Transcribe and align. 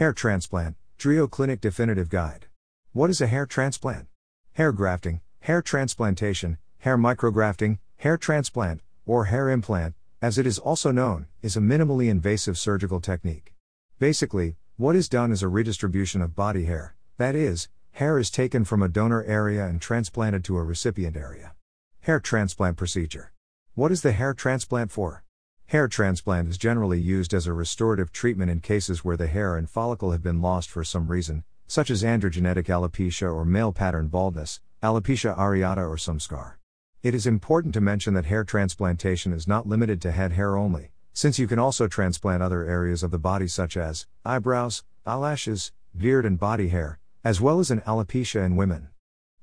Hair 0.00 0.14
transplant, 0.14 0.76
Drio 0.98 1.30
Clinic 1.30 1.60
Definitive 1.60 2.08
Guide. 2.08 2.46
What 2.94 3.10
is 3.10 3.20
a 3.20 3.26
hair 3.26 3.44
transplant? 3.44 4.06
Hair 4.54 4.72
grafting, 4.72 5.20
hair 5.40 5.60
transplantation, 5.60 6.56
hair 6.78 6.96
micrografting, 6.96 7.80
hair 7.98 8.16
transplant, 8.16 8.80
or 9.04 9.26
hair 9.26 9.50
implant, 9.50 9.94
as 10.22 10.38
it 10.38 10.46
is 10.46 10.58
also 10.58 10.90
known, 10.90 11.26
is 11.42 11.54
a 11.54 11.60
minimally 11.60 12.08
invasive 12.08 12.56
surgical 12.56 12.98
technique. 12.98 13.52
Basically, 13.98 14.56
what 14.78 14.96
is 14.96 15.06
done 15.06 15.32
is 15.32 15.42
a 15.42 15.48
redistribution 15.48 16.22
of 16.22 16.34
body 16.34 16.64
hair, 16.64 16.96
that 17.18 17.34
is, 17.34 17.68
hair 17.90 18.18
is 18.18 18.30
taken 18.30 18.64
from 18.64 18.82
a 18.82 18.88
donor 18.88 19.22
area 19.24 19.66
and 19.66 19.82
transplanted 19.82 20.42
to 20.44 20.56
a 20.56 20.64
recipient 20.64 21.14
area. 21.14 21.52
Hair 22.00 22.20
transplant 22.20 22.78
procedure. 22.78 23.34
What 23.74 23.92
is 23.92 24.00
the 24.00 24.12
hair 24.12 24.32
transplant 24.32 24.92
for? 24.92 25.24
Hair 25.70 25.86
transplant 25.86 26.48
is 26.48 26.58
generally 26.58 27.00
used 27.00 27.32
as 27.32 27.46
a 27.46 27.52
restorative 27.52 28.10
treatment 28.10 28.50
in 28.50 28.58
cases 28.58 29.04
where 29.04 29.16
the 29.16 29.28
hair 29.28 29.56
and 29.56 29.70
follicle 29.70 30.10
have 30.10 30.20
been 30.20 30.42
lost 30.42 30.68
for 30.68 30.82
some 30.82 31.06
reason, 31.06 31.44
such 31.68 31.92
as 31.92 32.02
androgenetic 32.02 32.64
alopecia 32.64 33.32
or 33.32 33.44
male 33.44 33.70
pattern 33.70 34.08
baldness, 34.08 34.58
alopecia 34.82 35.38
areata, 35.38 35.88
or 35.88 35.96
some 35.96 36.18
scar. 36.18 36.58
It 37.04 37.14
is 37.14 37.24
important 37.24 37.72
to 37.74 37.80
mention 37.80 38.14
that 38.14 38.24
hair 38.24 38.42
transplantation 38.42 39.32
is 39.32 39.46
not 39.46 39.68
limited 39.68 40.02
to 40.02 40.10
head 40.10 40.32
hair 40.32 40.56
only, 40.56 40.90
since 41.12 41.38
you 41.38 41.46
can 41.46 41.60
also 41.60 41.86
transplant 41.86 42.42
other 42.42 42.64
areas 42.64 43.04
of 43.04 43.12
the 43.12 43.18
body 43.20 43.46
such 43.46 43.76
as 43.76 44.08
eyebrows, 44.24 44.82
eyelashes, 45.06 45.70
beard, 45.96 46.26
and 46.26 46.40
body 46.40 46.70
hair, 46.70 46.98
as 47.22 47.40
well 47.40 47.60
as 47.60 47.70
in 47.70 47.80
alopecia 47.82 48.44
in 48.44 48.56
women. 48.56 48.88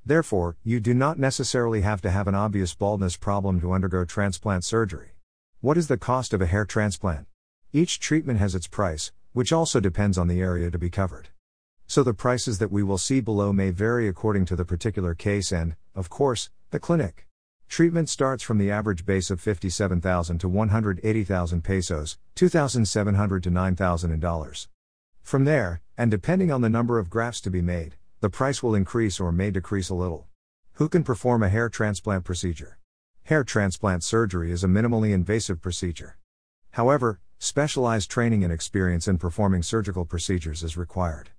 Therefore, 0.05 0.57
you 0.62 0.82
do 0.82 0.94
not 0.94 1.18
necessarily 1.18 1.84
have 1.84 2.02
to 2.02 2.12
have 2.12 2.27
an 2.27 2.35
obvious 2.35 2.76
baldness 2.76 3.16
problem 3.16 3.62
to 3.62 3.71
undergo 3.71 4.04
transplant 4.04 4.66
surgery. 4.66 5.13
What 5.60 5.76
is 5.76 5.88
the 5.88 5.98
cost 5.98 6.34
of 6.36 6.42
a 6.42 6.46
hair 6.46 6.66
transplant? 6.66 7.26
Each 7.74 8.00
treatment 8.00 8.38
has 8.38 8.54
its 8.54 8.68
price, 8.68 9.12
which 9.34 9.52
also 9.52 9.80
depends 9.80 10.16
on 10.16 10.28
the 10.28 10.40
area 10.40 10.70
to 10.70 10.78
be 10.78 10.92
covered. 10.92 11.30
So 11.88 12.04
the 12.04 12.14
prices 12.14 12.60
that 12.60 12.72
we 12.72 12.84
will 12.84 13.00
see 13.00 13.22
below 13.22 13.52
may 13.52 13.72
vary 13.72 14.08
according 14.08 14.46
to 14.46 14.55
the 14.55 14.66
particular 14.66 15.16
case 15.16 15.52
and, 15.52 15.76
of 15.96 16.12
course, 16.12 16.52
the 16.70 16.80
clinic. 16.80 17.26
Treatment 17.68 18.08
starts 18.08 18.44
from 18.44 18.60
the 18.60 18.70
average 18.70 19.04
base 19.04 19.32
of 19.32 19.41
57,000 19.41 20.38
to 20.38 20.48
180,000 20.48 21.64
pesos, 21.64 22.20
2,700 22.36 23.42
to 23.42 23.49
9,000 23.49 24.12
in 24.12 24.20
dollars. 24.20 24.70
From 25.24 25.46
there, 25.46 25.82
and 25.98 26.12
depending 26.12 26.52
on 26.52 26.62
the 26.62 26.70
number 26.70 26.99
of 26.99 27.10
grafts 27.10 27.42
to 27.42 27.49
be 27.49 27.64
made, 27.64 27.96
the 28.20 28.30
price 28.30 28.62
will 28.62 28.76
increase 28.76 29.20
or 29.20 29.32
may 29.32 29.49
decrease 29.49 29.90
a 29.90 29.96
little. 29.96 30.27
Who 30.74 30.88
can 30.88 31.04
perform 31.04 31.42
a 31.42 31.49
hair 31.49 31.68
transplant 31.68 32.26
procedure? 32.26 32.77
Hair 33.28 33.44
transplant 33.44 34.06
surgery 34.06 34.54
is 34.54 34.64
a 34.64 34.68
minimally 34.68 35.12
invasive 35.12 35.62
procedure. 35.62 36.18
However, 36.72 37.20
specialized 37.40 38.10
training 38.10 38.46
and 38.46 38.54
experience 38.54 39.06
in 39.06 39.18
performing 39.18 39.64
surgical 39.64 40.06
procedures 40.06 40.64
is 40.64 40.78
required. 40.78 41.32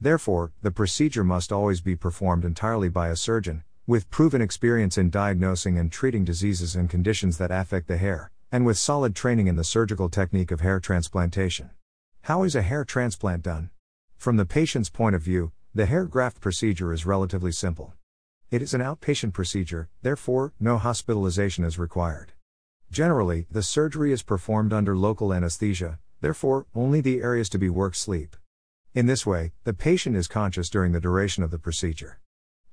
Therefore, 0.00 0.50
the 0.62 0.72
procedure 0.72 1.22
must 1.22 1.52
always 1.52 1.80
be 1.80 1.94
performed 1.94 2.44
entirely 2.44 2.88
by 2.88 3.06
a 3.06 3.14
surgeon, 3.14 3.62
with 3.86 4.10
proven 4.10 4.42
experience 4.42 4.98
in 4.98 5.10
diagnosing 5.10 5.78
and 5.78 5.92
treating 5.92 6.24
diseases 6.24 6.74
and 6.74 6.90
conditions 6.90 7.38
that 7.38 7.52
affect 7.52 7.86
the 7.86 7.98
hair, 7.98 8.32
and 8.50 8.66
with 8.66 8.76
solid 8.76 9.14
training 9.14 9.46
in 9.46 9.54
the 9.54 9.62
surgical 9.62 10.08
technique 10.08 10.50
of 10.50 10.62
hair 10.62 10.80
transplantation. 10.80 11.70
How 12.22 12.42
is 12.42 12.56
a 12.56 12.62
hair 12.62 12.84
transplant 12.84 13.44
done? 13.44 13.70
From 14.16 14.38
the 14.38 14.44
patient's 14.44 14.90
point 14.90 15.14
of 15.14 15.22
view, 15.22 15.52
the 15.72 15.86
hair 15.86 16.04
graft 16.04 16.40
procedure 16.40 16.92
is 16.92 17.06
relatively 17.06 17.52
simple. 17.52 17.94
It 18.50 18.62
is 18.62 18.72
an 18.72 18.80
outpatient 18.80 19.34
procedure, 19.34 19.90
therefore, 20.00 20.54
no 20.58 20.78
hospitalization 20.78 21.64
is 21.64 21.78
required. 21.78 22.32
Generally, 22.90 23.46
the 23.50 23.62
surgery 23.62 24.10
is 24.10 24.22
performed 24.22 24.72
under 24.72 24.96
local 24.96 25.34
anesthesia, 25.34 25.98
therefore, 26.22 26.66
only 26.74 27.02
the 27.02 27.20
areas 27.20 27.50
to 27.50 27.58
be 27.58 27.68
worked 27.68 27.96
sleep. 27.96 28.36
In 28.94 29.04
this 29.04 29.26
way, 29.26 29.52
the 29.64 29.74
patient 29.74 30.16
is 30.16 30.28
conscious 30.28 30.70
during 30.70 30.92
the 30.92 31.00
duration 31.00 31.42
of 31.42 31.50
the 31.50 31.58
procedure. 31.58 32.20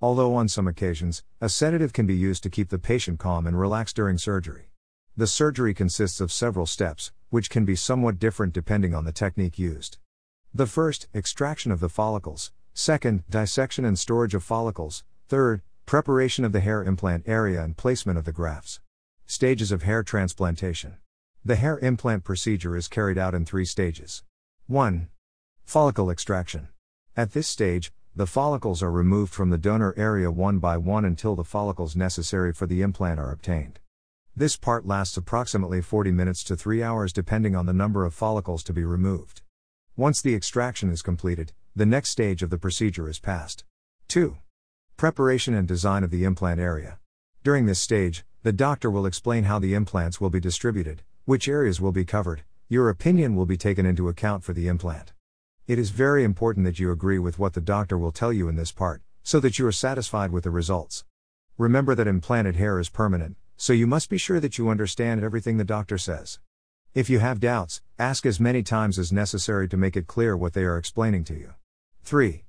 Although 0.01 0.35
on 0.35 0.47
some 0.47 0.65
occasions, 0.65 1.23
a 1.41 1.49
sedative 1.49 1.91
can 1.91 2.05
be 2.05 2.15
used 2.15 2.43
to 2.43 2.49
keep 2.49 2.69
the 2.69 2.79
patient 2.79 3.19
calm 3.19 3.45
and 3.45 3.59
relaxed 3.59 3.97
during 3.97 4.17
surgery. 4.17 4.69
The 5.17 5.27
surgery 5.27 5.73
consists 5.73 6.21
of 6.21 6.31
several 6.31 6.65
steps, 6.65 7.11
which 7.31 7.49
can 7.49 7.65
be 7.65 7.75
somewhat 7.75 8.17
different 8.17 8.53
depending 8.53 8.95
on 8.95 9.03
the 9.03 9.11
technique 9.11 9.59
used. 9.59 9.97
The 10.53 10.67
first, 10.67 11.09
extraction 11.13 11.73
of 11.73 11.81
the 11.81 11.89
follicles. 11.89 12.53
Second, 12.73 13.25
dissection 13.29 13.83
and 13.83 13.99
storage 13.99 14.33
of 14.33 14.43
follicles. 14.43 15.03
Third, 15.27 15.63
preparation 15.87 16.45
of 16.45 16.51
the 16.51 16.59
hair 16.59 16.83
implant 16.83 17.23
area 17.25 17.63
and 17.63 17.75
placement 17.75 18.19
of 18.19 18.25
the 18.25 18.31
grafts. 18.31 18.79
Stages 19.25 19.71
of 19.71 19.81
hair 19.81 20.03
transplantation. 20.03 20.97
The 21.43 21.55
hair 21.55 21.79
implant 21.79 22.23
procedure 22.23 22.75
is 22.75 22.87
carried 22.87 23.17
out 23.17 23.33
in 23.33 23.43
three 23.43 23.65
stages. 23.65 24.23
1. 24.67 25.07
Follicle 25.63 26.11
extraction. 26.11 26.67
At 27.17 27.31
this 27.31 27.47
stage, 27.47 27.91
the 28.15 28.27
follicles 28.27 28.83
are 28.83 28.91
removed 28.91 29.33
from 29.33 29.49
the 29.49 29.57
donor 29.57 29.95
area 29.97 30.29
one 30.29 30.59
by 30.59 30.77
one 30.77 31.05
until 31.05 31.35
the 31.35 31.43
follicles 31.43 31.95
necessary 31.95 32.53
for 32.53 32.67
the 32.67 32.83
implant 32.83 33.19
are 33.19 33.31
obtained. 33.31 33.79
This 34.35 34.57
part 34.57 34.85
lasts 34.85 35.17
approximately 35.17 35.81
40 35.81 36.11
minutes 36.11 36.43
to 36.43 36.55
3 36.55 36.83
hours 36.83 37.11
depending 37.11 37.55
on 37.55 37.65
the 37.65 37.73
number 37.73 38.05
of 38.05 38.13
follicles 38.13 38.63
to 38.65 38.73
be 38.73 38.85
removed. 38.85 39.41
Once 39.95 40.21
the 40.21 40.35
extraction 40.35 40.91
is 40.91 41.01
completed, 41.01 41.51
the 41.75 41.87
next 41.87 42.11
stage 42.11 42.43
of 42.43 42.51
the 42.51 42.59
procedure 42.59 43.09
is 43.09 43.17
passed. 43.17 43.63
2. 44.07 44.37
Preparation 44.97 45.53
and 45.53 45.67
design 45.67 46.05
of 46.05 46.09
the 46.09 46.23
implant 46.23 46.57
area. 46.57 46.99
During 47.43 47.65
this 47.65 47.81
stage, 47.81 48.23
the 48.43 48.53
doctor 48.53 48.89
will 48.89 49.05
explain 49.05 49.43
how 49.43 49.59
the 49.59 49.73
implants 49.73 50.21
will 50.21 50.29
be 50.29 50.39
distributed, 50.39 51.03
which 51.25 51.49
areas 51.49 51.81
will 51.81 51.91
be 51.91 52.05
covered, 52.05 52.43
your 52.69 52.87
opinion 52.87 53.35
will 53.35 53.45
be 53.45 53.57
taken 53.57 53.85
into 53.85 54.07
account 54.07 54.45
for 54.45 54.53
the 54.53 54.69
implant. 54.69 55.11
It 55.67 55.77
is 55.77 55.89
very 55.89 56.23
important 56.23 56.65
that 56.65 56.79
you 56.79 56.93
agree 56.93 57.19
with 57.19 57.37
what 57.37 57.51
the 57.51 57.59
doctor 57.59 57.97
will 57.97 58.13
tell 58.13 58.31
you 58.31 58.47
in 58.47 58.55
this 58.55 58.71
part, 58.71 59.01
so 59.21 59.41
that 59.41 59.59
you 59.59 59.67
are 59.67 59.71
satisfied 59.73 60.31
with 60.31 60.45
the 60.45 60.49
results. 60.49 61.03
Remember 61.57 61.93
that 61.93 62.07
implanted 62.07 62.55
hair 62.55 62.79
is 62.79 62.87
permanent, 62.87 63.35
so 63.57 63.73
you 63.73 63.87
must 63.87 64.09
be 64.09 64.17
sure 64.17 64.39
that 64.39 64.57
you 64.57 64.69
understand 64.69 65.21
everything 65.21 65.57
the 65.57 65.65
doctor 65.65 65.97
says. 65.97 66.39
If 66.93 67.09
you 67.09 67.19
have 67.19 67.41
doubts, 67.41 67.81
ask 67.99 68.25
as 68.25 68.39
many 68.39 68.63
times 68.63 68.97
as 68.97 69.11
necessary 69.11 69.67
to 69.67 69.75
make 69.75 69.97
it 69.97 70.07
clear 70.07 70.37
what 70.37 70.53
they 70.53 70.63
are 70.63 70.77
explaining 70.77 71.25
to 71.25 71.33
you. 71.33 71.53
3. 72.03 72.45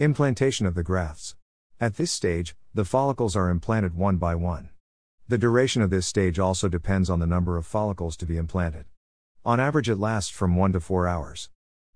Implantation 0.00 0.66
of 0.66 0.74
the 0.74 0.82
grafts. 0.82 1.36
At 1.80 1.96
this 1.96 2.12
stage, 2.12 2.54
the 2.72 2.84
follicles 2.84 3.34
are 3.34 3.50
implanted 3.50 3.94
one 3.94 4.16
by 4.16 4.36
one. 4.36 4.70
The 5.26 5.38
duration 5.38 5.82
of 5.82 5.90
this 5.90 6.06
stage 6.06 6.38
also 6.38 6.68
depends 6.68 7.10
on 7.10 7.18
the 7.18 7.26
number 7.26 7.56
of 7.56 7.66
follicles 7.66 8.16
to 8.18 8.26
be 8.26 8.36
implanted. 8.36 8.84
On 9.44 9.58
average, 9.58 9.88
it 9.88 9.96
lasts 9.96 10.30
from 10.30 10.54
1 10.54 10.72
to 10.74 10.80
4 10.80 11.08
hours. 11.08 11.50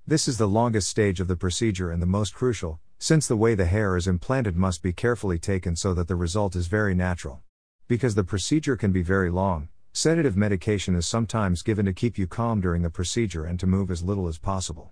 This 0.05 0.27
is 0.27 0.37
the 0.37 0.49
longest 0.49 0.89
stage 0.89 1.21
of 1.21 1.29
the 1.29 1.37
procedure 1.37 1.93
and 1.93 2.03
the 2.03 2.07
most 2.07 2.35
crucial, 2.35 2.81
since 2.99 3.29
the 3.29 3.37
way 3.37 3.55
the 3.55 3.67
hair 3.67 3.97
is 3.97 4.09
implanted 4.09 4.57
must 4.57 4.83
be 4.83 4.93
carefully 4.93 5.39
taken 5.39 5.77
so 5.77 5.95
that 5.95 6.09
the 6.09 6.17
result 6.17 6.57
is 6.57 6.67
very 6.67 6.95
natural. 6.95 7.43
Because 7.87 8.17
the 8.17 8.25
procedure 8.25 8.77
can 8.77 8.91
be 8.91 9.03
very 9.03 9.31
long, 9.31 9.69
sedative 9.93 10.37
medication 10.37 10.97
is 10.97 11.07
sometimes 11.07 11.63
given 11.63 11.87
to 11.87 11.93
keep 11.93 12.19
you 12.19 12.27
calm 12.27 12.61
during 12.61 12.83
the 12.83 12.91
procedure 12.91 13.45
and 13.45 13.61
to 13.61 13.67
move 13.67 13.93
as 13.93 14.03
little 14.03 14.27
as 14.27 14.39
possible. 14.39 14.91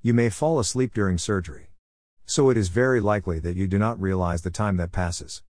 You 0.00 0.14
may 0.14 0.30
fall 0.30 0.58
asleep 0.58 0.94
during 0.94 1.18
surgery. 1.18 1.71
So 2.24 2.50
it 2.50 2.56
is 2.56 2.68
very 2.68 3.00
likely 3.00 3.38
that 3.40 3.56
you 3.56 3.66
do 3.66 3.78
not 3.78 4.00
realize 4.00 4.42
the 4.42 4.50
time 4.50 4.76
that 4.76 4.92
passes. 4.92 5.42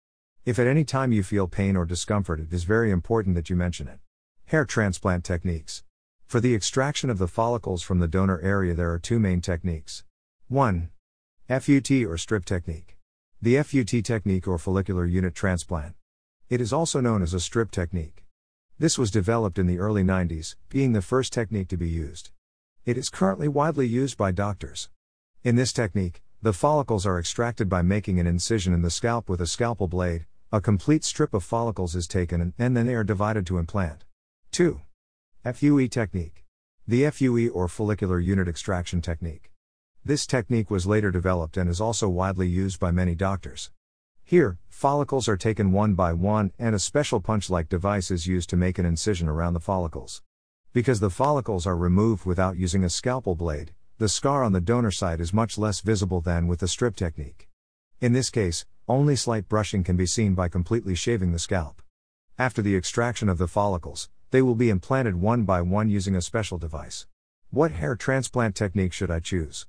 If 0.44 0.58
at 0.58 0.66
any 0.66 0.84
time 0.84 1.12
you 1.12 1.22
feel 1.22 1.46
pain 1.46 1.76
or 1.76 1.84
discomfort, 1.84 2.40
it 2.40 2.52
is 2.52 2.64
very 2.64 2.90
important 2.90 3.36
that 3.36 3.48
you 3.48 3.56
mention 3.56 3.86
it. 3.88 4.00
Hair 4.46 4.64
transplant 4.64 5.24
techniques. 5.24 5.84
For 6.26 6.40
the 6.40 6.54
extraction 6.54 7.10
of 7.10 7.18
the 7.18 7.28
follicles 7.28 7.82
from 7.82 7.98
the 8.00 8.08
donor 8.08 8.40
area, 8.40 8.74
there 8.74 8.90
are 8.90 8.98
two 8.98 9.18
main 9.18 9.40
techniques. 9.40 10.04
1. 10.48 10.88
FUT 11.48 11.90
or 12.06 12.16
strip 12.16 12.44
technique. 12.44 12.96
The 13.40 13.62
FUT 13.62 14.04
technique 14.04 14.48
or 14.48 14.58
follicular 14.58 15.04
unit 15.04 15.34
transplant. 15.34 15.94
It 16.48 16.60
is 16.60 16.72
also 16.72 17.00
known 17.00 17.22
as 17.22 17.34
a 17.34 17.40
strip 17.40 17.70
technique. 17.70 18.24
This 18.78 18.98
was 18.98 19.10
developed 19.10 19.58
in 19.58 19.66
the 19.66 19.78
early 19.78 20.02
90s, 20.02 20.56
being 20.68 20.92
the 20.92 21.02
first 21.02 21.32
technique 21.32 21.68
to 21.68 21.76
be 21.76 21.88
used. 21.88 22.30
It 22.84 22.96
is 22.96 23.10
currently 23.10 23.46
widely 23.46 23.86
used 23.86 24.16
by 24.16 24.32
doctors. 24.32 24.88
In 25.44 25.56
this 25.56 25.72
technique, 25.72 26.21
the 26.42 26.52
follicles 26.52 27.06
are 27.06 27.20
extracted 27.20 27.68
by 27.68 27.82
making 27.82 28.18
an 28.18 28.26
incision 28.26 28.74
in 28.74 28.82
the 28.82 28.90
scalp 28.90 29.28
with 29.28 29.40
a 29.40 29.46
scalpel 29.46 29.86
blade, 29.86 30.26
a 30.50 30.60
complete 30.60 31.04
strip 31.04 31.34
of 31.34 31.44
follicles 31.44 31.94
is 31.94 32.08
taken 32.08 32.52
and, 32.58 32.76
then 32.76 32.84
they 32.84 32.96
are 32.96 33.04
divided 33.04 33.46
to 33.46 33.58
implant. 33.58 34.04
2. 34.50 34.80
FUE 35.54 35.86
technique. 35.86 36.44
The 36.84 37.08
FUE 37.12 37.48
or 37.50 37.68
follicular 37.68 38.18
unit 38.18 38.48
extraction 38.48 39.00
technique. 39.00 39.52
This 40.04 40.26
technique 40.26 40.68
was 40.68 40.84
later 40.84 41.12
developed 41.12 41.56
and 41.56 41.70
is 41.70 41.80
also 41.80 42.08
widely 42.08 42.48
used 42.48 42.80
by 42.80 42.90
many 42.90 43.14
doctors. 43.14 43.70
Here, 44.24 44.58
follicles 44.68 45.28
are 45.28 45.36
taken 45.36 45.70
one 45.70 45.94
by 45.94 46.12
one 46.12 46.50
and 46.58 46.74
a 46.74 46.80
special 46.80 47.20
punch 47.20 47.50
like 47.50 47.68
device 47.68 48.10
is 48.10 48.26
used 48.26 48.50
to 48.50 48.56
make 48.56 48.80
an 48.80 48.84
incision 48.84 49.28
around 49.28 49.54
the 49.54 49.60
follicles. 49.60 50.22
Because 50.72 50.98
the 50.98 51.08
follicles 51.08 51.68
are 51.68 51.76
removed 51.76 52.26
without 52.26 52.56
using 52.56 52.82
a 52.82 52.90
scalpel 52.90 53.36
blade, 53.36 53.74
the 54.02 54.08
scar 54.08 54.42
on 54.42 54.50
the 54.50 54.60
donor 54.60 54.90
side 54.90 55.20
is 55.20 55.32
much 55.32 55.56
less 55.56 55.78
visible 55.78 56.20
than 56.20 56.48
with 56.48 56.58
the 56.58 56.66
strip 56.66 56.96
technique. 56.96 57.48
In 58.00 58.12
this 58.12 58.30
case, 58.30 58.66
only 58.88 59.14
slight 59.14 59.48
brushing 59.48 59.84
can 59.84 59.96
be 59.96 60.06
seen 60.06 60.34
by 60.34 60.48
completely 60.48 60.96
shaving 60.96 61.30
the 61.30 61.38
scalp. 61.38 61.80
After 62.36 62.62
the 62.62 62.74
extraction 62.74 63.28
of 63.28 63.38
the 63.38 63.46
follicles, 63.46 64.10
they 64.32 64.42
will 64.42 64.56
be 64.56 64.70
implanted 64.70 65.20
one 65.20 65.44
by 65.44 65.62
one 65.62 65.88
using 65.88 66.16
a 66.16 66.20
special 66.20 66.58
device. 66.58 67.06
What 67.50 67.70
hair 67.70 67.94
transplant 67.94 68.56
technique 68.56 68.92
should 68.92 69.08
I 69.08 69.20
choose? 69.20 69.68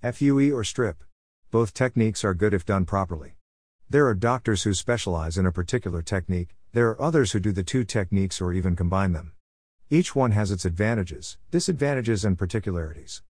FUE 0.00 0.54
or 0.54 0.62
strip. 0.62 1.02
Both 1.50 1.74
techniques 1.74 2.22
are 2.22 2.34
good 2.34 2.54
if 2.54 2.64
done 2.64 2.84
properly. 2.84 3.32
There 3.90 4.06
are 4.06 4.14
doctors 4.14 4.62
who 4.62 4.74
specialize 4.74 5.36
in 5.36 5.44
a 5.44 5.50
particular 5.50 6.02
technique, 6.02 6.54
there 6.72 6.88
are 6.90 7.02
others 7.02 7.32
who 7.32 7.40
do 7.40 7.50
the 7.50 7.64
two 7.64 7.82
techniques 7.82 8.40
or 8.40 8.52
even 8.52 8.76
combine 8.76 9.10
them. 9.10 9.32
Each 9.90 10.14
one 10.14 10.30
has 10.30 10.52
its 10.52 10.64
advantages, 10.64 11.36
disadvantages, 11.50 12.24
and 12.24 12.38
particularities. 12.38 13.24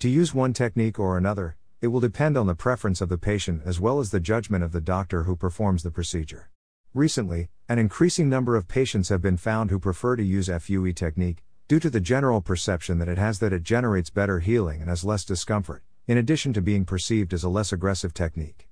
To 0.00 0.10
use 0.10 0.34
one 0.34 0.52
technique 0.52 0.98
or 0.98 1.16
another, 1.16 1.56
it 1.80 1.86
will 1.86 2.00
depend 2.00 2.36
on 2.36 2.46
the 2.46 2.54
preference 2.54 3.00
of 3.00 3.08
the 3.08 3.16
patient 3.16 3.62
as 3.64 3.80
well 3.80 3.98
as 3.98 4.10
the 4.10 4.20
judgment 4.20 4.62
of 4.62 4.72
the 4.72 4.80
doctor 4.80 5.22
who 5.22 5.34
performs 5.34 5.82
the 5.82 5.90
procedure. 5.90 6.50
Recently, 6.92 7.48
an 7.66 7.78
increasing 7.78 8.28
number 8.28 8.56
of 8.56 8.68
patients 8.68 9.08
have 9.08 9.22
been 9.22 9.38
found 9.38 9.70
who 9.70 9.78
prefer 9.78 10.14
to 10.16 10.22
use 10.22 10.50
FUE 10.50 10.92
technique, 10.92 11.42
due 11.66 11.80
to 11.80 11.88
the 11.88 11.98
general 11.98 12.42
perception 12.42 12.98
that 12.98 13.08
it 13.08 13.16
has 13.16 13.38
that 13.38 13.54
it 13.54 13.62
generates 13.62 14.10
better 14.10 14.40
healing 14.40 14.82
and 14.82 14.90
has 14.90 15.02
less 15.02 15.24
discomfort, 15.24 15.82
in 16.06 16.18
addition 16.18 16.52
to 16.52 16.60
being 16.60 16.84
perceived 16.84 17.32
as 17.32 17.42
a 17.42 17.48
less 17.48 17.72
aggressive 17.72 18.12
technique. 18.12 18.68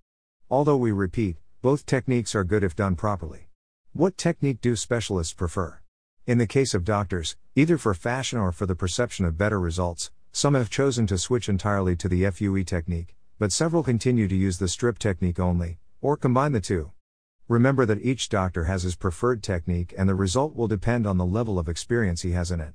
Although 0.51 0.77
we 0.77 0.93
repeat, 0.93 1.39
both 1.63 1.87
techniques 1.87 2.35
are 2.35 2.45
good 2.45 2.63
if 2.63 2.77
done 2.77 2.97
properly. 2.97 3.49
What 3.95 4.19
technique 4.19 4.61
do 4.61 4.77
specialists 4.77 5.33
prefer? 5.33 5.81
In 6.27 6.37
the 6.37 6.47
case 6.47 6.75
of 6.75 6.85
doctors, 6.85 7.37
either 7.57 7.79
for 7.79 7.95
fashion 7.95 8.39
or 8.39 8.53
for 8.53 8.67
the 8.67 8.77
perception 8.77 9.25
of 9.25 9.39
better 9.39 9.59
results, 9.59 10.11
some 10.37 10.55
have 10.55 10.69
chosen 10.69 11.07
to 11.07 11.17
switch 11.17 11.49
entirely 11.49 11.95
to 11.95 12.09
the 12.09 12.29
FUE 12.29 12.65
technique, 12.65 13.15
but 13.39 13.53
several 13.53 13.85
continue 13.85 14.27
to 14.27 14.35
use 14.35 14.59
the 14.59 14.67
strip 14.67 14.99
technique 14.99 15.39
only, 15.39 15.79
or 16.01 16.17
combine 16.17 16.51
the 16.51 16.61
two. 16.61 16.91
Remember 17.47 17.87
that 17.87 18.05
each 18.05 18.29
doctor 18.29 18.65
has 18.65 18.83
his 18.83 18.97
preferred 18.97 19.45
technique 19.45 19.95
and 19.97 20.09
the 20.09 20.15
result 20.17 20.57
will 20.57 20.67
depend 20.67 21.07
on 21.07 21.19
the 21.19 21.25
level 21.25 21.57
of 21.57 21.69
experience 21.69 22.23
he 22.23 22.33
has 22.33 22.51
in 22.51 22.61
it. 22.61 22.75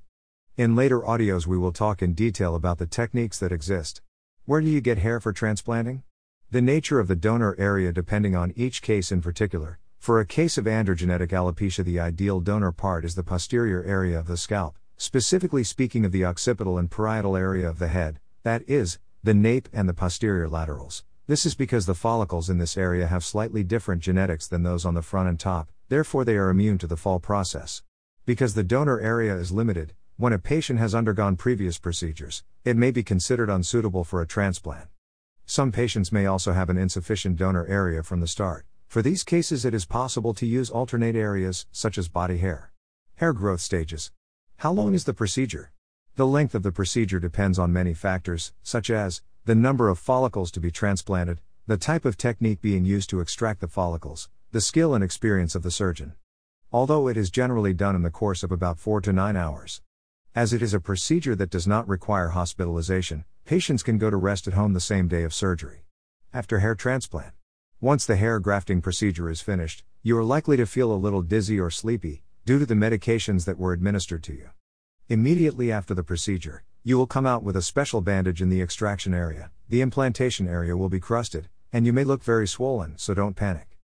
In 0.56 0.74
later 0.74 1.02
audios, 1.02 1.48
we 1.48 1.58
will 1.58 1.74
talk 1.74 2.02
in 2.02 2.14
detail 2.14 2.56
about 2.56 2.78
the 2.78 2.86
techniques 2.86 3.38
that 3.40 3.52
exist. 3.52 4.02
Where 4.46 4.62
do 4.62 4.68
you 4.68 4.80
get 4.80 5.00
hair 5.00 5.20
for 5.20 5.34
transplanting? 5.34 6.04
The 6.52 6.62
nature 6.62 7.02
of 7.02 7.10
the 7.10 7.16
donor 7.18 7.58
area 7.60 7.92
depending 7.92 8.38
on 8.38 8.54
each 8.56 8.82
case 8.82 9.12
in 9.12 9.22
particular. 9.22 9.80
For 9.98 10.22
a 10.22 10.26
case 10.26 10.58
of 10.58 10.64
androgenetic 10.64 11.32
alopecia, 11.32 11.84
the 11.84 12.00
ideal 12.00 12.40
donor 12.40 12.72
part 12.72 13.04
is 13.04 13.16
the 13.16 13.24
posterior 13.24 13.84
area 13.84 14.18
of 14.18 14.28
the 14.28 14.38
scalp, 14.38 14.78
specifically 15.02 15.64
speaking 15.64 16.04
of 16.04 16.12
the 16.12 16.26
occipital 16.26 16.78
and 16.78 16.92
parietal 16.92 17.38
area 17.38 17.68
of 17.70 17.80
the 17.80 17.88
head, 17.88 18.20
that 18.44 18.62
is, 18.68 19.00
the 19.24 19.34
nape 19.34 19.70
and 19.72 19.88
the 19.88 19.94
posterior 19.94 20.50
laterals. 20.50 21.06
This 21.26 21.46
is 21.46 21.56
because 21.56 21.86
the 21.86 21.96
follicles 21.96 22.50
in 22.50 22.58
this 22.58 22.78
area 22.78 23.08
have 23.08 23.24
slightly 23.24 23.64
different 23.64 24.02
genetics 24.02 24.46
than 24.46 24.64
those 24.64 24.84
on 24.84 24.96
the 24.96 25.02
front 25.02 25.30
and 25.30 25.40
top, 25.40 25.72
therefore, 25.88 26.26
they 26.26 26.36
are 26.36 26.50
immune 26.50 26.78
to 26.80 26.88
the 26.88 26.98
fall 26.98 27.22
process. 27.22 27.82
Because 28.26 28.56
the 28.56 28.64
donor 28.64 29.00
area 29.00 29.38
is 29.38 29.54
limited, 29.54 29.94
when 30.18 30.34
a 30.34 30.38
patient 30.38 30.80
has 30.80 30.94
undergone 30.94 31.38
previous 31.38 31.80
procedures, 31.80 32.44
it 32.66 32.76
may 32.76 32.92
be 32.92 33.02
considered 33.02 33.50
unsuitable 33.50 34.04
for 34.04 34.22
a 34.22 34.28
transplant. 34.28 34.90
Some 35.46 35.72
patients 35.72 36.12
may 36.12 36.26
also 36.26 36.52
have 36.52 36.70
an 36.70 36.78
insufficient 36.78 37.38
donor 37.38 37.66
area 37.68 38.04
from 38.04 38.20
the 38.20 38.28
start. 38.28 38.66
For 38.90 39.02
these 39.02 39.24
cases, 39.24 39.64
it 39.64 39.74
is 39.74 39.86
possible 39.86 40.34
to 40.34 40.46
use 40.46 40.70
alternate 40.70 41.16
areas, 41.16 41.68
such 41.72 41.98
as 41.98 42.10
body 42.10 42.40
hair. 42.40 42.74
Hair 43.16 43.32
growth 43.32 43.62
stages. 43.62 44.12
How 44.60 44.74
long 44.74 44.94
is 44.94 45.06
the 45.06 45.14
procedure? 45.14 45.72
The 46.18 46.28
length 46.28 46.54
of 46.54 46.64
the 46.64 46.72
procedure 46.74 47.18
depends 47.18 47.58
on 47.58 47.72
many 47.72 47.94
factors, 47.94 48.52
such 48.62 48.90
as 48.90 49.22
the 49.46 49.56
number 49.56 49.88
of 49.88 49.98
follicles 49.98 50.52
to 50.52 50.60
be 50.60 50.70
transplanted, 50.70 51.40
the 51.66 51.78
type 51.78 52.04
of 52.04 52.18
technique 52.18 52.62
being 52.62 52.84
used 52.84 53.10
to 53.12 53.22
extract 53.22 53.62
the 53.62 53.70
follicles, 53.70 54.28
the 54.52 54.60
skill 54.60 54.94
and 54.94 55.02
experience 55.02 55.56
of 55.56 55.64
the 55.64 55.72
surgeon. 55.72 56.12
Although 56.74 57.08
it 57.08 57.16
is 57.16 57.30
generally 57.30 57.74
done 57.74 57.96
in 57.96 58.04
the 58.04 58.10
course 58.10 58.44
of 58.44 58.52
about 58.52 58.80
4 58.80 59.00
to 59.00 59.14
9 59.14 59.38
hours. 59.38 59.82
As 60.36 60.52
it 60.52 60.62
is 60.62 60.74
a 60.74 60.82
procedure 60.82 61.38
that 61.38 61.52
does 61.52 61.66
not 61.66 61.88
require 61.88 62.28
hospitalization, 62.32 63.24
patients 63.46 63.82
can 63.82 63.98
go 63.98 64.10
to 64.10 64.18
rest 64.18 64.46
at 64.46 64.56
home 64.56 64.74
the 64.74 64.82
same 64.82 65.08
day 65.08 65.24
of 65.24 65.34
surgery. 65.34 65.86
After 66.34 66.60
hair 66.60 66.76
transplant. 66.76 67.32
Once 67.80 68.06
the 68.06 68.18
hair 68.18 68.42
grafting 68.42 68.82
procedure 68.82 69.30
is 69.30 69.40
finished, 69.40 69.86
you 70.04 70.18
are 70.18 70.24
likely 70.26 70.58
to 70.58 70.66
feel 70.66 70.92
a 70.92 71.00
little 71.00 71.22
dizzy 71.22 71.58
or 71.58 71.70
sleepy, 71.70 72.24
due 72.50 72.58
to 72.58 72.66
the 72.66 72.74
medications 72.74 73.46
that 73.46 73.60
were 73.60 73.74
administered 73.74 74.24
to 74.24 74.34
you. 74.34 74.50
Immediately 75.08 75.72
after 75.72 75.94
the 75.94 76.02
procedure, 76.02 76.64
you 76.84 76.98
will 76.98 77.06
come 77.06 77.28
out 77.28 77.44
with 77.44 77.56
a 77.56 77.62
special 77.62 78.02
bandage 78.02 78.42
in 78.42 78.50
the 78.50 78.60
extraction 78.60 79.14
area. 79.14 79.52
The 79.70 79.82
implantation 79.82 80.48
area 80.48 80.76
will 80.76 80.90
be 80.90 81.00
crusted, 81.00 81.48
and 81.72 81.86
you 81.86 81.94
may 81.94 82.04
look 82.04 82.24
very 82.24 82.48
swollen, 82.48 82.98
so 82.98 83.14
don't 83.14 83.36
panic. 83.36 83.78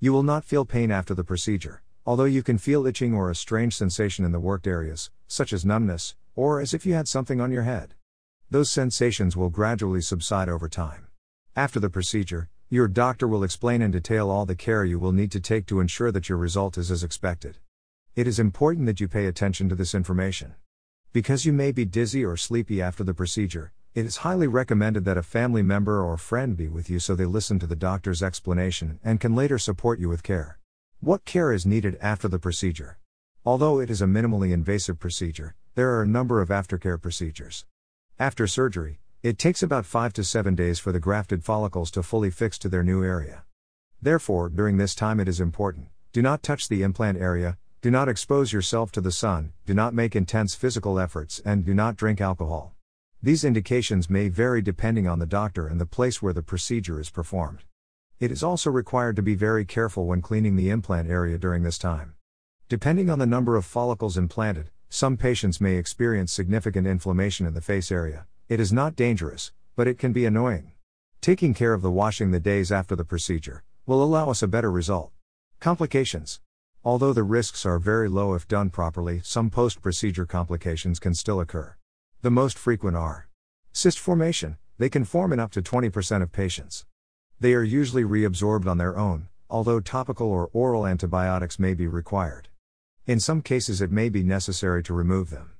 You 0.00 0.12
will 0.12 0.22
not 0.22 0.44
feel 0.44 0.66
pain 0.66 0.90
after 0.90 1.14
the 1.14 1.24
procedure, 1.24 1.80
although 2.04 2.26
you 2.26 2.42
can 2.42 2.58
feel 2.58 2.86
itching 2.86 3.14
or 3.14 3.30
a 3.30 3.34
strange 3.34 3.74
sensation 3.74 4.26
in 4.26 4.32
the 4.32 4.38
worked 4.38 4.66
areas, 4.66 5.10
such 5.26 5.54
as 5.54 5.64
numbness, 5.64 6.14
or 6.36 6.60
as 6.60 6.74
if 6.74 6.84
you 6.84 6.92
had 6.92 7.08
something 7.08 7.40
on 7.40 7.50
your 7.50 7.62
head. 7.62 7.94
Those 8.50 8.70
sensations 8.70 9.34
will 9.34 9.48
gradually 9.48 10.02
subside 10.02 10.50
over 10.50 10.68
time. 10.68 11.06
After 11.56 11.80
the 11.80 11.88
procedure, 11.88 12.50
your 12.68 12.86
doctor 12.86 13.26
will 13.26 13.44
explain 13.44 13.80
in 13.80 13.92
detail 13.92 14.28
all 14.28 14.44
the 14.44 14.54
care 14.54 14.84
you 14.84 14.98
will 14.98 15.12
need 15.12 15.32
to 15.32 15.40
take 15.40 15.64
to 15.68 15.80
ensure 15.80 16.12
that 16.12 16.28
your 16.28 16.36
result 16.36 16.76
is 16.76 16.90
as 16.90 17.02
expected. 17.02 17.56
It 18.20 18.26
is 18.26 18.38
important 18.38 18.84
that 18.84 19.00
you 19.00 19.08
pay 19.08 19.24
attention 19.24 19.70
to 19.70 19.74
this 19.74 19.94
information. 19.94 20.54
Because 21.10 21.46
you 21.46 21.54
may 21.54 21.72
be 21.72 21.86
dizzy 21.86 22.22
or 22.22 22.36
sleepy 22.36 22.82
after 22.82 23.02
the 23.02 23.14
procedure, 23.14 23.72
it 23.94 24.04
is 24.04 24.18
highly 24.18 24.46
recommended 24.46 25.06
that 25.06 25.16
a 25.16 25.22
family 25.22 25.62
member 25.62 26.04
or 26.04 26.18
friend 26.18 26.54
be 26.54 26.68
with 26.68 26.90
you 26.90 27.00
so 27.00 27.14
they 27.14 27.24
listen 27.24 27.58
to 27.60 27.66
the 27.66 27.74
doctor's 27.74 28.22
explanation 28.22 29.00
and 29.02 29.20
can 29.20 29.34
later 29.34 29.56
support 29.56 29.98
you 29.98 30.10
with 30.10 30.22
care. 30.22 30.58
What 31.00 31.24
care 31.24 31.50
is 31.50 31.64
needed 31.64 31.96
after 32.02 32.28
the 32.28 32.38
procedure? 32.38 32.98
Although 33.46 33.80
it 33.80 33.88
is 33.88 34.02
a 34.02 34.04
minimally 34.04 34.52
invasive 34.52 34.98
procedure, 34.98 35.54
there 35.74 35.88
are 35.94 36.02
a 36.02 36.06
number 36.06 36.42
of 36.42 36.50
aftercare 36.50 37.00
procedures. 37.00 37.64
After 38.18 38.46
surgery, 38.46 39.00
it 39.22 39.38
takes 39.38 39.62
about 39.62 39.86
5 39.86 40.12
to 40.12 40.24
7 40.24 40.54
days 40.54 40.78
for 40.78 40.92
the 40.92 41.00
grafted 41.00 41.42
follicles 41.42 41.90
to 41.92 42.02
fully 42.02 42.28
fix 42.28 42.58
to 42.58 42.68
their 42.68 42.84
new 42.84 43.02
area. 43.02 43.44
Therefore, 44.02 44.50
during 44.50 44.76
this 44.76 44.94
time, 44.94 45.20
it 45.20 45.26
is 45.26 45.40
important 45.40 45.88
do 46.12 46.20
not 46.20 46.42
touch 46.42 46.68
the 46.68 46.82
implant 46.82 47.16
area, 47.16 47.56
do 47.82 47.90
not 47.90 48.10
expose 48.10 48.52
yourself 48.52 48.92
to 48.92 49.00
the 49.00 49.10
sun, 49.10 49.54
do 49.64 49.72
not 49.72 49.94
make 49.94 50.14
intense 50.14 50.54
physical 50.54 51.00
efforts, 51.00 51.40
and 51.46 51.64
do 51.64 51.72
not 51.72 51.96
drink 51.96 52.20
alcohol. 52.20 52.74
These 53.22 53.42
indications 53.42 54.10
may 54.10 54.28
vary 54.28 54.60
depending 54.60 55.08
on 55.08 55.18
the 55.18 55.24
doctor 55.24 55.66
and 55.66 55.80
the 55.80 55.86
place 55.86 56.20
where 56.20 56.34
the 56.34 56.42
procedure 56.42 57.00
is 57.00 57.08
performed. 57.08 57.64
It 58.18 58.30
is 58.30 58.42
also 58.42 58.70
required 58.70 59.16
to 59.16 59.22
be 59.22 59.34
very 59.34 59.64
careful 59.64 60.04
when 60.04 60.20
cleaning 60.20 60.56
the 60.56 60.68
implant 60.68 61.08
area 61.08 61.38
during 61.38 61.62
this 61.62 61.78
time. 61.78 62.16
Depending 62.68 63.08
on 63.08 63.18
the 63.18 63.24
number 63.24 63.56
of 63.56 63.64
follicles 63.64 64.18
implanted, 64.18 64.68
some 64.90 65.16
patients 65.16 65.58
may 65.58 65.76
experience 65.76 66.32
significant 66.32 66.86
inflammation 66.86 67.46
in 67.46 67.54
the 67.54 67.62
face 67.62 67.90
area. 67.90 68.26
It 68.50 68.60
is 68.60 68.74
not 68.74 68.94
dangerous, 68.94 69.52
but 69.74 69.88
it 69.88 69.96
can 69.96 70.12
be 70.12 70.26
annoying. 70.26 70.72
Taking 71.22 71.54
care 71.54 71.72
of 71.72 71.80
the 71.80 71.90
washing 71.90 72.30
the 72.30 72.40
days 72.40 72.70
after 72.70 72.94
the 72.94 73.06
procedure 73.06 73.62
will 73.86 74.02
allow 74.02 74.28
us 74.28 74.42
a 74.42 74.48
better 74.48 74.70
result. 74.70 75.12
Complications 75.60 76.40
Although 76.82 77.12
the 77.12 77.22
risks 77.22 77.66
are 77.66 77.78
very 77.78 78.08
low 78.08 78.32
if 78.32 78.48
done 78.48 78.70
properly, 78.70 79.20
some 79.22 79.50
post 79.50 79.82
procedure 79.82 80.24
complications 80.24 80.98
can 80.98 81.14
still 81.14 81.38
occur. 81.38 81.76
The 82.22 82.30
most 82.30 82.56
frequent 82.56 82.96
are 82.96 83.28
cyst 83.70 83.98
formation, 83.98 84.56
they 84.78 84.88
can 84.88 85.04
form 85.04 85.30
in 85.34 85.40
up 85.40 85.50
to 85.52 85.60
20% 85.60 86.22
of 86.22 86.32
patients. 86.32 86.86
They 87.38 87.52
are 87.52 87.62
usually 87.62 88.02
reabsorbed 88.02 88.66
on 88.66 88.78
their 88.78 88.96
own, 88.96 89.28
although 89.50 89.80
topical 89.80 90.28
or 90.28 90.48
oral 90.54 90.86
antibiotics 90.86 91.58
may 91.58 91.74
be 91.74 91.86
required. 91.86 92.48
In 93.06 93.20
some 93.20 93.42
cases, 93.42 93.82
it 93.82 93.92
may 93.92 94.08
be 94.08 94.22
necessary 94.22 94.82
to 94.84 94.94
remove 94.94 95.28
them. 95.28 95.52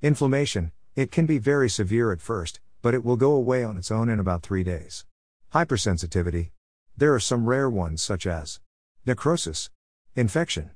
Inflammation, 0.00 0.70
it 0.94 1.10
can 1.10 1.26
be 1.26 1.38
very 1.38 1.68
severe 1.68 2.12
at 2.12 2.20
first, 2.20 2.60
but 2.82 2.94
it 2.94 3.04
will 3.04 3.16
go 3.16 3.32
away 3.32 3.64
on 3.64 3.76
its 3.76 3.90
own 3.90 4.08
in 4.08 4.20
about 4.20 4.44
three 4.44 4.62
days. 4.62 5.04
Hypersensitivity. 5.52 6.50
There 6.96 7.12
are 7.14 7.20
some 7.20 7.48
rare 7.48 7.68
ones, 7.68 8.00
such 8.00 8.28
as 8.28 8.60
necrosis, 9.04 9.70
infection. 10.14 10.70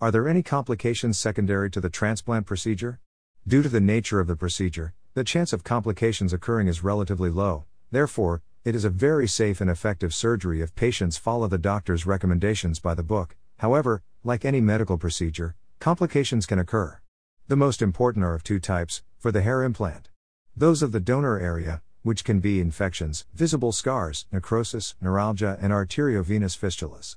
Are 0.00 0.10
there 0.10 0.28
any 0.28 0.42
complications 0.42 1.18
secondary 1.18 1.70
to 1.70 1.80
the 1.80 1.90
transplant 1.90 2.46
procedure? 2.46 3.00
Due 3.46 3.62
to 3.62 3.68
the 3.68 3.80
nature 3.80 4.20
of 4.20 4.26
the 4.26 4.36
procedure, 4.36 4.94
the 5.14 5.24
chance 5.24 5.52
of 5.52 5.64
complications 5.64 6.32
occurring 6.32 6.68
is 6.68 6.84
relatively 6.84 7.30
low, 7.30 7.64
therefore, 7.90 8.42
it 8.64 8.74
is 8.74 8.84
a 8.84 8.90
very 8.90 9.26
safe 9.26 9.60
and 9.60 9.70
effective 9.70 10.14
surgery 10.14 10.60
if 10.60 10.74
patients 10.74 11.16
follow 11.16 11.48
the 11.48 11.58
doctor's 11.58 12.06
recommendations 12.06 12.80
by 12.80 12.94
the 12.94 13.02
book. 13.02 13.36
However, 13.58 14.02
like 14.24 14.44
any 14.44 14.60
medical 14.60 14.98
procedure, 14.98 15.54
complications 15.80 16.44
can 16.44 16.58
occur. 16.58 16.98
The 17.46 17.56
most 17.56 17.80
important 17.80 18.24
are 18.24 18.34
of 18.34 18.44
two 18.44 18.60
types 18.60 19.02
for 19.18 19.32
the 19.32 19.42
hair 19.42 19.62
implant. 19.62 20.08
Those 20.56 20.82
of 20.82 20.92
the 20.92 21.00
donor 21.00 21.38
area, 21.38 21.82
which 22.02 22.24
can 22.24 22.40
be 22.40 22.60
infections, 22.60 23.26
visible 23.32 23.72
scars, 23.72 24.26
necrosis, 24.32 24.96
neuralgia, 25.00 25.56
and 25.60 25.72
arteriovenous 25.72 26.58
fistulas. 26.58 27.16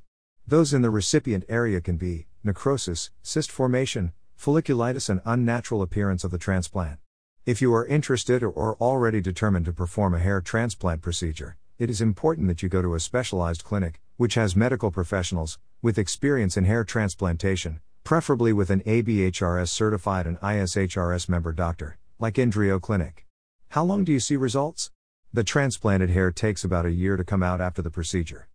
Those 0.52 0.74
in 0.74 0.82
the 0.82 0.90
recipient 0.90 1.46
area 1.48 1.80
can 1.80 1.96
be 1.96 2.28
necrosis, 2.44 3.10
cyst 3.24 3.50
formation, 3.50 4.12
folliculitis, 4.38 5.08
and 5.08 5.22
unnatural 5.24 5.82
appearance 5.82 6.26
of 6.26 6.32
the 6.32 6.38
transplant. 6.38 7.00
If 7.46 7.62
you 7.62 7.74
are 7.74 7.86
interested 7.86 8.44
or 8.44 8.52
are 8.58 8.76
already 8.82 9.22
determined 9.22 9.64
to 9.68 9.72
perform 9.72 10.14
a 10.14 10.20
hair 10.20 10.42
transplant 10.42 11.02
procedure, 11.02 11.56
it 11.80 11.90
is 11.90 12.02
important 12.02 12.50
that 12.50 12.62
you 12.62 12.68
go 12.68 12.82
to 12.82 12.96
a 12.96 13.00
specialized 13.00 13.64
clinic, 13.64 14.02
which 14.18 14.34
has 14.34 14.54
medical 14.54 14.92
professionals 14.92 15.58
with 15.82 15.98
experience 15.98 16.58
in 16.58 16.66
hair 16.66 16.84
transplantation, 16.84 17.80
preferably 18.04 18.52
with 18.52 18.70
an 18.70 18.82
ABHRS 18.82 19.70
certified 19.70 20.28
and 20.28 20.38
ISHRS 20.42 21.30
member 21.30 21.54
doctor, 21.54 21.98
like 22.20 22.34
Indrio 22.34 22.82
Clinic. 22.82 23.26
How 23.70 23.86
long 23.86 24.04
do 24.04 24.12
you 24.12 24.20
see 24.20 24.36
results? 24.36 24.92
The 25.32 25.46
transplanted 25.46 26.10
hair 26.10 26.30
takes 26.30 26.66
about 26.66 26.86
a 26.86 26.92
year 26.92 27.16
to 27.16 27.24
come 27.24 27.42
out 27.42 27.62
after 27.62 27.82
the 27.82 27.90
procedure. 27.90 28.50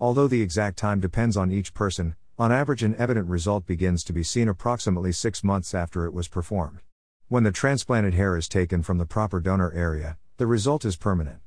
Although 0.00 0.28
the 0.28 0.42
exact 0.42 0.78
time 0.78 1.00
depends 1.00 1.36
on 1.36 1.50
each 1.50 1.74
person, 1.74 2.14
on 2.38 2.52
average, 2.52 2.84
an 2.84 2.94
evident 2.96 3.28
result 3.28 3.66
begins 3.66 4.04
to 4.04 4.12
be 4.12 4.22
seen 4.22 4.48
approximately 4.48 5.10
six 5.10 5.42
months 5.42 5.74
after 5.74 6.06
it 6.06 6.14
was 6.14 6.28
performed. 6.28 6.78
When 7.26 7.42
the 7.42 7.50
transplanted 7.50 8.14
hair 8.14 8.36
is 8.36 8.48
taken 8.48 8.84
from 8.84 8.98
the 8.98 9.06
proper 9.06 9.40
donor 9.40 9.72
area, 9.72 10.16
the 10.36 10.46
result 10.46 10.84
is 10.84 10.94
permanent. 10.94 11.40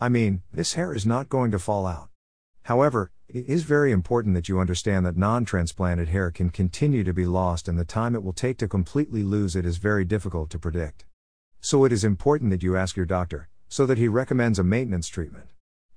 I 0.00 0.08
mean, 0.08 0.42
this 0.52 0.74
hair 0.74 0.94
is 0.94 1.04
not 1.04 1.28
going 1.28 1.50
to 1.50 1.58
fall 1.58 1.88
out. 1.88 2.08
However, 2.62 3.10
it 3.26 3.46
is 3.48 3.64
very 3.64 3.90
important 3.90 4.36
that 4.36 4.48
you 4.48 4.60
understand 4.60 5.04
that 5.04 5.16
non 5.16 5.44
transplanted 5.44 6.08
hair 6.10 6.30
can 6.30 6.50
continue 6.50 7.02
to 7.02 7.12
be 7.12 7.26
lost, 7.26 7.66
and 7.66 7.76
the 7.76 7.84
time 7.84 8.14
it 8.14 8.22
will 8.22 8.32
take 8.32 8.58
to 8.58 8.68
completely 8.68 9.24
lose 9.24 9.56
it 9.56 9.66
is 9.66 9.78
very 9.78 10.04
difficult 10.04 10.50
to 10.50 10.58
predict. 10.58 11.04
So, 11.60 11.84
it 11.84 11.92
is 11.92 12.04
important 12.04 12.52
that 12.52 12.62
you 12.62 12.76
ask 12.76 12.96
your 12.96 13.06
doctor, 13.06 13.48
so 13.68 13.86
that 13.86 13.98
he 13.98 14.06
recommends 14.06 14.60
a 14.60 14.64
maintenance 14.64 15.08
treatment. 15.08 15.48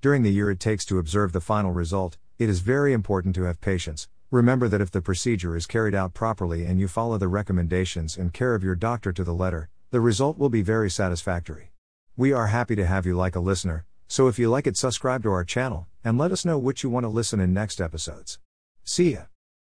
During 0.02 0.24
the 0.24 0.32
year 0.32 0.50
it 0.50 0.60
takes 0.60 0.84
to 0.86 0.98
observe 0.98 1.32
the 1.32 1.40
final 1.40 1.72
result, 1.72 2.18
it 2.40 2.50
is 2.50 2.62
very 2.62 2.92
important 2.92 3.36
to 3.36 3.44
have 3.44 3.62
patience. 3.62 4.10
Remember 4.32 4.68
that 4.68 4.82
if 4.82 4.90
the 4.90 5.00
procedure 5.00 5.56
is 5.56 5.68
carried 5.68 5.94
out 5.94 6.16
properly 6.16 6.66
and 6.66 6.80
you 6.80 6.88
follow 6.88 7.20
the 7.20 7.28
recommendations 7.28 8.18
and 8.18 8.34
care 8.34 8.56
of 8.56 8.64
your 8.64 8.74
doctor 8.74 9.14
to 9.14 9.24
the 9.24 9.34
letter, 9.34 9.70
the 9.92 10.02
result 10.02 10.40
will 10.40 10.50
be 10.50 10.64
very 10.64 10.90
satisfactory. 10.90 11.72
We 12.18 12.34
are 12.34 12.48
happy 12.48 12.76
to 12.78 12.86
have 12.88 13.06
you 13.06 13.16
like 13.16 13.36
a 13.36 13.40
listener, 13.40 13.86
so 14.08 14.28
if 14.28 14.40
you 14.40 14.50
like 14.50 14.66
it, 14.66 14.76
subscribe 14.76 15.22
to 15.22 15.32
our 15.32 15.44
channel 15.44 15.86
and 16.04 16.18
let 16.18 16.32
us 16.32 16.46
know 16.46 16.58
which 16.58 16.82
you 16.82 16.90
want 16.90 17.04
to 17.04 17.08
listen 17.08 17.40
in 17.40 17.54
next 17.54 17.80
episodes. 17.80 18.40
See 18.84 19.14
ya. 19.14 19.26